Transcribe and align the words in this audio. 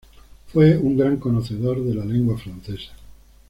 Fue 0.51 0.75
un 0.79 0.97
gran 0.97 1.17
conocedor 1.17 1.83
de 1.83 1.93
la 1.93 2.03
lengua 2.03 2.35
francesa. 2.35 2.91